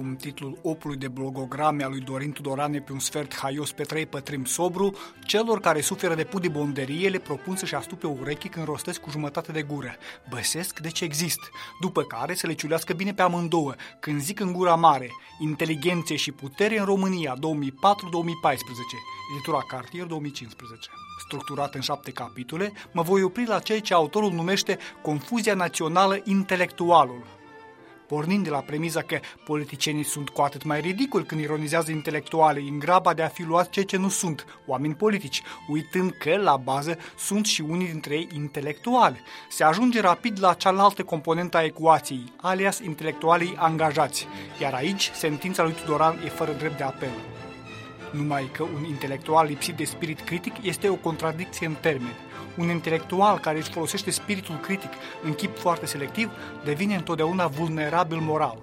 [0.00, 4.06] cum titlul opului de blogograme al lui Dorin Tudorane pe un sfert haios pe trei
[4.06, 9.10] pătrim sobru, celor care suferă de pudibonderie le propun să-și astupe urechi când rostesc cu
[9.10, 9.94] jumătate de gură.
[10.28, 11.40] Băsesc de ce exist,
[11.80, 15.10] după care să le ciulească bine pe amândouă, când zic în gura mare,
[15.40, 17.38] inteligenție și putere în România 2004-2014,
[19.34, 20.88] editura Cartier 2015
[21.24, 27.39] structurat în șapte capitole, mă voi opri la ceea ce autorul numește confuzia națională intelectualul,
[28.10, 32.78] pornind de la premiza că politicienii sunt cu atât mai ridicoli când ironizează intelectuale în
[32.78, 36.98] graba de a fi luat ceea ce nu sunt, oameni politici, uitând că, la bază,
[37.18, 39.20] sunt și unii dintre ei intelectuali.
[39.48, 44.26] Se ajunge rapid la cealaltă componentă a ecuației, alias intelectualii angajați,
[44.60, 47.14] iar aici sentința lui Tudoran e fără drept de apel.
[48.10, 52.29] Numai că un intelectual lipsit de spirit critic este o contradicție în termeni.
[52.56, 56.30] Un intelectual care își folosește spiritul critic în chip foarte selectiv
[56.64, 58.62] devine întotdeauna vulnerabil moral.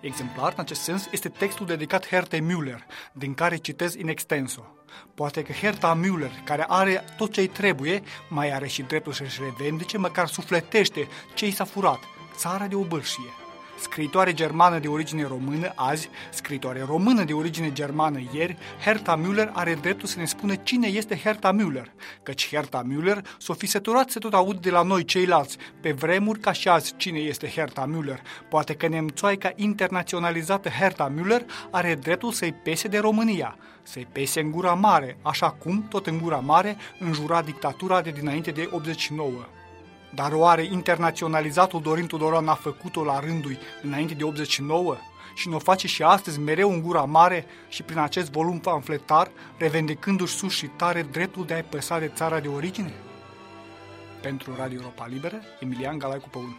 [0.00, 2.78] Exemplar în acest sens este textul dedicat Hertha Müller,
[3.12, 4.66] din care citez in extenso.
[5.14, 9.98] Poate că Hertha Müller, care are tot ce-i trebuie, mai are și dreptul să-și revendice,
[9.98, 12.00] măcar sufletește ce i s-a furat,
[12.36, 13.43] țara de obârșie
[13.80, 19.74] scriitoare germană de origine română azi, scriitoare română de origine germană ieri, Herta Müller are
[19.74, 21.86] dreptul să ne spună cine este Herta Müller,
[22.22, 26.40] căci Herta Müller s-o fi săturat să tot aud de la noi ceilalți, pe vremuri
[26.40, 28.48] ca și azi cine este Herta Müller.
[28.48, 34.50] Poate că nemțoaica internaționalizată Herta Müller are dreptul să-i pese de România, să-i pese în
[34.50, 39.30] gura mare, așa cum, tot în gura mare, înjura dictatura de dinainte de 89.
[40.14, 44.96] Dar oare internaționalizatul Dorin Tudoran a făcut-o la rândul înainte de 89
[45.34, 49.30] și nu o face și astăzi mereu în gura mare și prin acest volum pamfletar,
[49.58, 52.92] revendicându-și sus și tare dreptul de a-i păsa de țara de origine?
[54.22, 56.56] Pentru Radio Europa Liberă, Emilian Galaicu Păun.